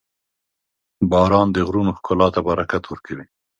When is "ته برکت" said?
2.35-2.83